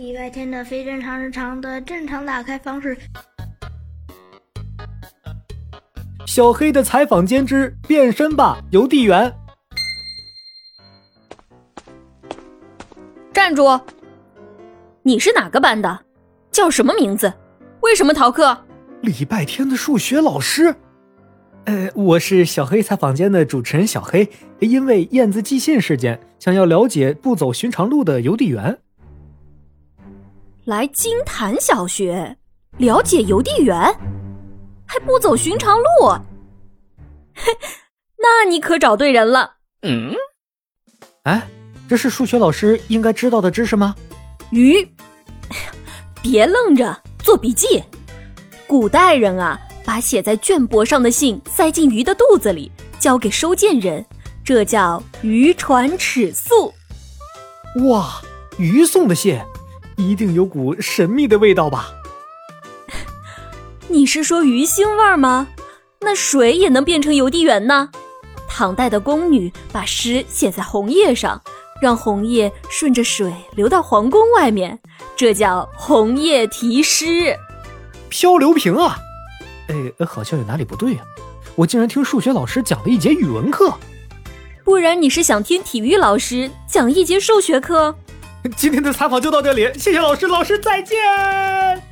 [0.00, 2.96] 礼拜天的非正常日常的正常打开方式。
[6.26, 9.30] 小黑的采访间之变身吧邮递员。
[13.34, 13.78] 站住！
[15.02, 16.00] 你是哪个班的？
[16.50, 17.30] 叫什么名字？
[17.82, 18.58] 为什么逃课？
[19.02, 20.74] 礼拜天的数学老师。
[21.66, 24.26] 呃，我是小黑采访间的主持人小黑，
[24.60, 28.78] 因为燕子寄信事件，想要了解不走寻常路的邮递员。
[30.70, 32.36] 来金坛小学
[32.78, 33.76] 了解邮递员，
[34.86, 36.08] 还不走寻常路？
[37.34, 37.52] 嘿，
[38.16, 39.54] 那你可找对人了。
[39.82, 40.14] 嗯，
[41.24, 41.44] 哎，
[41.88, 43.96] 这是数学老师应该知道的知识吗？
[44.52, 44.88] 鱼，
[46.22, 47.82] 别愣着，做笔记。
[48.68, 54.06] 古代人啊，把写在绢帛上的信塞进鱼的肚子里，交给收件人，
[54.44, 56.72] 这叫鱼传尺素。
[57.88, 58.22] 哇，
[58.56, 59.36] 鱼送的信。
[60.00, 61.90] 一定有股神秘的味道吧？
[63.88, 65.48] 你是说鱼腥味吗？
[66.00, 67.90] 那水也能变成邮递员呢？
[68.48, 71.40] 唐代的宫女把诗写在红叶上，
[71.80, 74.78] 让红叶顺着水流到皇宫外面，
[75.16, 77.36] 这叫红叶题诗。
[78.08, 78.98] 漂流瓶啊！
[79.68, 81.04] 哎，好像有哪里不对啊？
[81.56, 83.74] 我竟然听数学老师讲了一节语文课，
[84.64, 87.94] 不然你是想听体育老师讲一节数学课？
[88.56, 91.89] 今天的采访就到这里，谢谢老师，老师再见。